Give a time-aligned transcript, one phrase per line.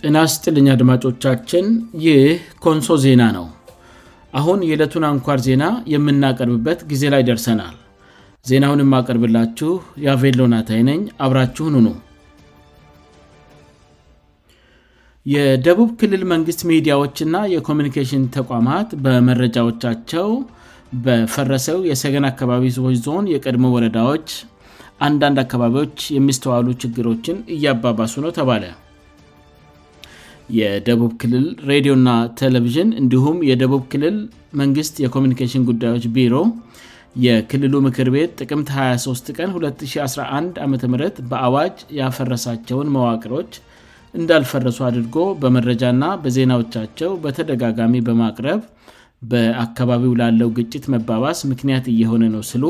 [0.00, 1.66] ጥና ስጥልኛ አድማጮቻችን
[2.06, 2.24] ይህ
[2.64, 3.46] ኮንሶ ዜና ነው
[4.38, 7.76] አሁን የዕለቱን አንኳር ዜና የምናቀርብበት ጊዜ ላይ ደርሰናል
[8.48, 9.70] ዜናውን የማቀርብላችሁ
[10.04, 11.88] የአቬሎናታይነኝ አብራችሁን ሁኑ
[15.34, 20.28] የደቡብ ክልል መንግስት ሚዲያዎችና የኮሚኒኬሽን ተቋማት በመረጃዎቻቸው
[21.06, 24.28] በፈረሰው የሰገን አካባቢ ቦች ዞን የቀድሞ ወረዳዎች
[25.08, 28.62] አንዳንድ አካባቢዎች የሚስተዋሉ ችግሮችን እያባባሱ ነው ተባለ
[30.58, 32.10] የደቡብ ክልል ሬዲዮ እና
[32.40, 34.16] ቴሌቪዥን እንዲሁም የደቡብ ክልል
[34.60, 36.34] መንግሥት የኮሚኒኬሽን ጉዳዮች ቢሮ
[37.24, 40.74] የክልሉ ምክር ቤት ጥቅምት 23 ቀን 211 ዓም
[41.30, 43.52] በአዋጅ ያፈረሳቸውን መዋቅሮች
[44.18, 48.60] እንዳልፈረሱ አድርጎ በመረጃና በዜናዎቻቸው በተደጋጋሚ በማቅረብ
[49.32, 52.64] በአካባቢው ላለው ግጭት መባባስ ምክንያት እየሆነ ነው ስሉ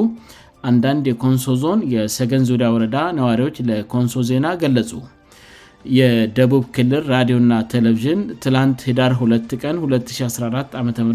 [0.70, 4.90] አንዳንድ የኮንሶ ዞን የሰገን ዙሪያ ወረዳ ነዋሪዎች ለኮንሶ ዜና ገለጹ
[5.98, 11.12] የደቡብ ክልል ራዲዮእና ቴሌቭዥን ትላንት ሂዳር 2 ቀን 2014 ዓ ም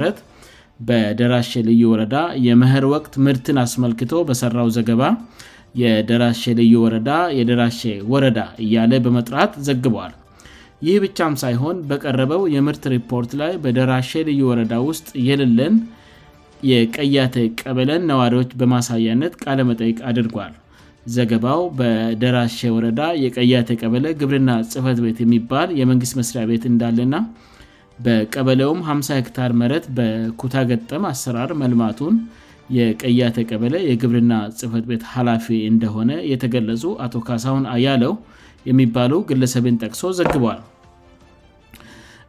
[0.88, 2.16] በደራሼ ልዩ ወረዳ
[2.48, 5.02] የምህር ወቅት ምርትን አስመልክቶ በሠራው ዘገባ
[5.82, 7.82] የደራሼ ልዩ ወረዳ የደራሼ
[8.14, 10.16] ወረዳ እያለ በመጥራት ዘግቧዋል
[10.88, 15.76] ይህ ብቻም ሳይሆን በቀረበው የምርት ሪፖርት ላይ በደራሼ ልዩ ወረዳ ውስጥ የሌለን
[16.72, 20.54] የቀያተ ቀበለን ነዋሪዎች በማሳያነት ቃለ መጠይቅ አድርጓል
[21.16, 27.16] ዘገባው በደራሼ ወረዳ የቀያቴ ቀበለ ግብርና ጽህፈት ቤት የሚባል የመንግስት መስሪያ ቤት እንዳለና
[28.06, 32.16] በቀበሌውም 50 ሄክታር መረት በኩታ ገጠም አሰራር መልማቱን
[32.78, 38.14] የቀያቴ ቀበለ የግብርና ጽህፈት ቤት ኃላፊ እንደሆነ የተገለጹ አቶ ካሳውን አያለው
[38.70, 40.62] የሚባሉ ግለሰብን ጠቅሶ ዘግቧል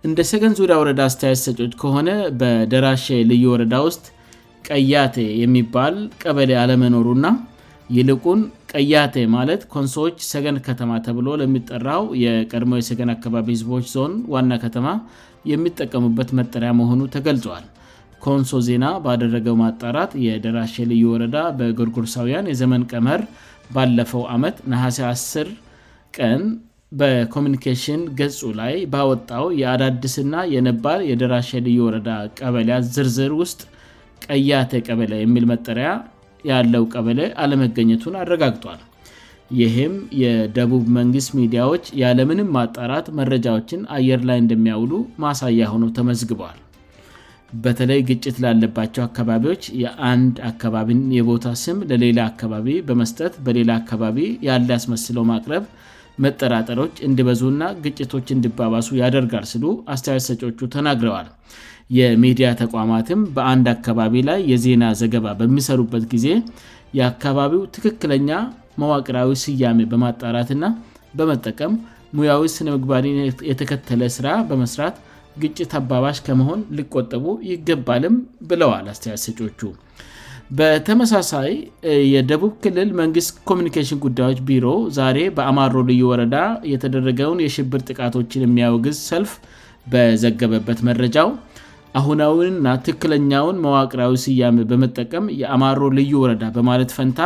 [0.08, 4.04] እንደ ሰገን ዙሪያ ወረዳ አስተየት ሰች ከሆነ በደራሼ ልዩ ወረዳ ውስጥ
[4.68, 7.28] ቀያቴ የሚባል ቀበሌ አለመኖሩ ና
[7.96, 8.40] ይልቁን
[8.74, 14.86] ቀያቴ ማለት ኮንሶዎች ሰገን ከተማ ተብሎ ለሚጠራው የቀድሞ የሰገን አካባቢ ህዝቦች ዞን ዋና ከተማ
[15.52, 17.64] የሚጠቀሙበት መጠሪያ መሆኑ ተገልጿል
[18.26, 23.22] ኮንሶ ዜና ባደረገው ማጣራት የደራሸ ልዩ ወረዳ በጎርጉርሳውያን የዘመን ቀመር
[23.76, 25.52] ባለፈው አመት ነሐሴ 10
[26.18, 26.42] ቀን
[27.00, 32.10] በኮሚኒኬሽን ገጹ ላይ ባወጣው የአዳድስእና የነባር የደራሸ ልዩ ወረዳ
[32.40, 33.60] ቀበያ ዝርዝር ውስጥ
[34.26, 35.90] ቀያተ ቀበለያ የሚል መጠሪያ
[36.50, 38.80] ያለው ቀበለ አለመገኘቱን አረጋግጧል
[39.60, 44.92] ይህም የደቡብ መንግስት ሚዲያዎች ያለምንም ማጣራት መረጃዎችን አየር ላይ እንደሚያውሉ
[45.24, 46.58] ማሳያ ሆኑ ተመዝግበዋል
[47.64, 55.24] በተለይ ግጭት ላለባቸው አካባቢዎች የአንድ አካባቢን የቦታ ስም ለሌላ አካባቢ በመስጠት በሌላ አካባቢ ያለ ያስመስለው
[55.32, 55.64] ማቅረብ
[56.24, 61.28] መጠራጠሮች እንድበዙ እና ግጭቶች እንድባባሱ ያደርጋል ስሉ አስተያት ሰቹ ተናግረዋል
[61.98, 66.26] የሚዲያ ተቋማትም በአንድ አካባቢ ላይ የዜና ዘገባ በሚሰሩበት ጊዜ
[66.98, 68.30] የአካባቢው ትክክለኛ
[68.82, 70.64] መዋቅራዊ ስያሜ በማጣራትና
[71.18, 71.72] በመጠቀም
[72.18, 73.06] ሙያዊ ስነምግባሪ
[73.50, 74.96] የተከተለ ስራ በመስራት
[75.42, 78.16] ግጭት አባባሽ ከመሆን ሊቆጠቡ ይገባልም
[78.48, 79.68] ብለዋል አስተያያ ሰቹ
[80.58, 81.52] በተመሳሳይ
[82.14, 84.66] የደቡብ ክልል መንግስት ኮሚኒኬሽን ጉዳዮች ቢሮ
[84.98, 86.36] ዛሬ በአማሮ ልዩ ወረዳ
[86.72, 89.32] የተደረገውን የሽብር ጥቃቶችን የሚያውግዝ ሰልፍ
[89.92, 91.30] በዘገበበት መረጃው
[91.98, 97.20] አሁናውንና ትክለኛውን መዋቅሪያዊ ስያሜ በመጠቀም የአማሮ ልዩ ወረዳ በማለት ፈንታ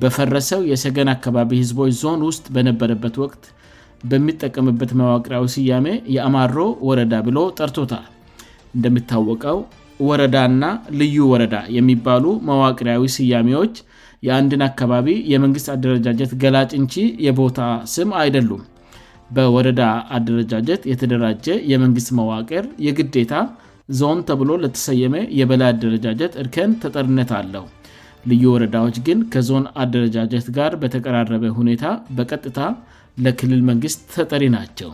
[0.00, 3.44] በፈረሰው የሰገን አካባቢ ህዝቦች ዞን ውስጥ በነበረበት ወቅት
[4.10, 5.86] በሚጠቀምበት መዋቅሪያዊ ስያሜ
[6.16, 6.56] የአማሮ
[6.88, 8.06] ወረዳ ብሎ ጠርቶታል
[8.76, 9.58] እንደሚታወቀው
[10.08, 10.64] ወረዳና
[11.00, 13.76] ልዩ ወረዳ የሚባሉ መዋቅሪያዊ ስያሜዎች
[14.28, 16.94] የአንድን አካባቢ የመንግስት አደረጃጀት ገላጭንቺ
[17.26, 17.60] የቦታ
[17.94, 18.62] ስም አይደሉም
[19.36, 19.82] በወረዳ
[20.16, 23.32] አደረጃጀት የተደራጀ የመንግስት መዋቅር የግዴታ
[23.98, 27.64] ዞም ተብሎ ለተሰየመ የበላይ አደረጃጀት እርከን ተጠሪነት አለው
[28.30, 31.84] ልዩ ወረዳዎች ግን ከዞን አደረጃጀት ጋር በተቀራረበ ሁኔታ
[32.18, 32.58] በቀጥታ
[33.24, 34.90] ለክልል መንግስት ተጠሪ ናቸው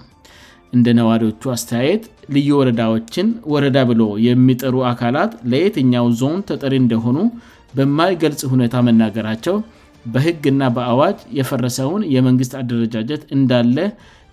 [0.76, 2.02] እንደ ነዋሪዎቹ አስተያየት
[2.36, 7.18] ልዩ ወረዳዎችን ወረዳ ብሎ የሚጠሩ አካላት ለየትኛው ዞን ተጠሪ እንደሆኑ
[7.78, 9.56] በማይገልጽ ሁኔታ መናገራቸው
[10.14, 13.78] በህግና በአዋጅ የፈረሰውን የመንግስት አደረጃጀት እንዳለ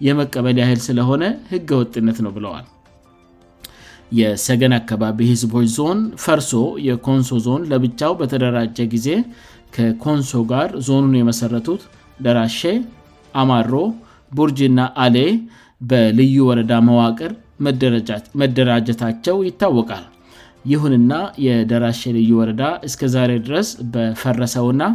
[0.07, 1.23] የመቀበል ያህል ስለሆነ
[1.53, 2.65] ህገ ወጥነት ነው ብለዋል
[4.17, 6.51] የሰገን አካባቢ ህዝቦች ዞን ፈርሶ
[6.87, 9.07] የኮንሶ ዞን ለብቻው በተደራጀ ጊዜ
[9.75, 11.81] ከኮንሶ ጋር ዞኑን የመሠረቱት
[12.25, 12.59] ደራሼ
[13.41, 13.73] አማሮ
[14.37, 15.17] ቡርጅና አሌ
[15.89, 17.31] በልዩ ወረዳ መዋቅር
[18.41, 20.05] መደራጀታቸው ይታወቃል
[20.71, 21.13] ይሁንና
[21.45, 24.87] የደራሼ ልዩ ወረዳ እስከዛሬ ድረስ በፈረሰው ና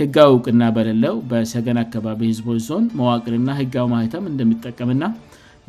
[0.00, 5.04] ህጋ ውቅና በለለው በሰገን አካባቢ ህዝቦች ዞን መዋቅርና ህጋ ማህተም እንደሚጠቀምና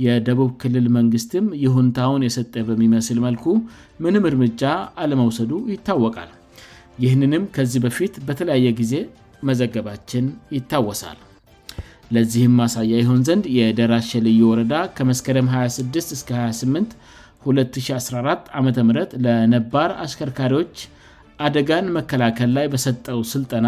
[0.06, 3.46] የደቡብ ክልል መንግስትም የሁንታውን የሰጠ በሚመስል መልኩ
[4.06, 4.64] ምንም እርምጃ
[5.04, 6.30] አለመውሰዱ ይታወቃል
[7.04, 8.94] ይህንንም ከዚህ በፊት በተለያየ ጊዜ
[9.48, 10.26] መዘገባችን
[10.58, 11.18] ይታወሳል
[12.16, 18.70] ለዚህም ማሳያ የሆን ዘንድ የደራሸልዩ ወረዳ ከመስከረም 26-እስ28214 ዓም
[19.26, 20.76] ለነባር አሽከርካሪዎች
[21.48, 23.68] አደጋን መከላከል ላይ በሰጠው ስልጠና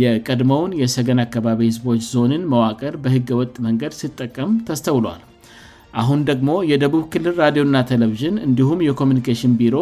[0.00, 5.22] የቀድሞውን የሰገን አካባቢ ህዝቦች ዞንን መዋቅር በህገወጥ መንገድ ስጠቀም ተስተውሏል
[6.00, 9.76] አሁን ደግሞ የደቡብ ክልል ራዲዮእና ቴሌቪዥን እንዲሁም የኮሚኒኬሽን ቢሮ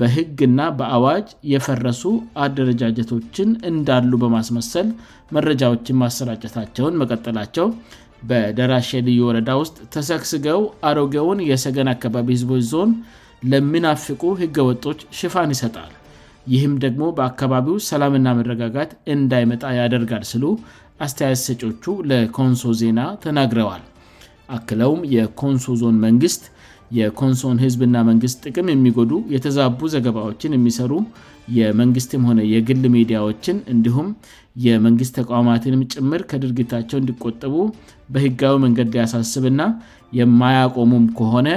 [0.00, 2.02] በህግና በአዋጅ የፈረሱ
[2.44, 4.88] አደረጃጀቶችን እንዳሉ በማስመሰል
[5.36, 7.66] መረጃዎችን ማሰራጨታቸውን መቀጠላቸው
[8.30, 10.60] በደራሽ ልዩ ወረዳ ውስጥ ተሰግስገው
[10.90, 12.90] አሮጌውን የሰገን አካባቢ ህዝቦች ዞን
[13.52, 15.92] ለምናፍቁ ህገ ወጦች ሽፋን ይሰጣል
[16.54, 20.44] ይህም ደግሞ በአካባቢው ሰላምና መረጋጋት እንዳይመጣ ያደርጋል ስሉ
[21.06, 23.82] አስተያያ ተሰጮቹ ለኮንሶ ዜና ተናግረዋል
[24.56, 26.42] አክለውም የኮንሶ ዞን መንግስት
[26.98, 30.92] የኮንሶን ህዝብና መንግስት ጥቅም የሚጎዱ የተዛቡ ዘገባዎችን የሚሰሩ
[31.58, 34.08] የመንግስትም ሆነ የግል ሚዲያዎችን እንዲሁም
[34.66, 37.54] የመንግስት ተቋማትንም ጭምር ከድርጊታቸው እንዲቆጠቡ
[38.14, 39.62] በህጋዊ መንገድ ሊያሳስብና
[40.18, 41.48] የማያቆሙም ከሆነ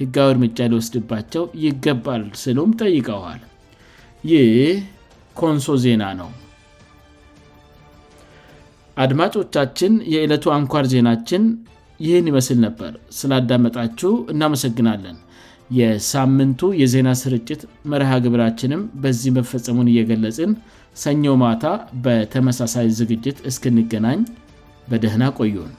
[0.00, 3.40] ህጋዊ እርምጃ ሊወስድባቸው ይገባል ስሉም ጠይቀዋል
[4.30, 4.48] ይህ
[5.40, 6.30] ኮንሶ ዜና ነው
[9.02, 11.44] አድማጮቻችን የእለቱ አንኳር ዜናችን
[12.04, 15.16] ይህን ይመስል ነበር ስላዳመጣችሁ እናመሰግናለን
[15.78, 17.60] የሳምንቱ የዜና ስርጭት
[17.92, 20.52] መርሃግብራችንም በዚህ መፈጸሙን እየገለጽን
[21.04, 21.64] ሰኞው ማታ
[22.06, 24.20] በተመሳሳይ ዝግጅት እስክንገናኝ
[24.92, 25.72] በደህና ቆዩን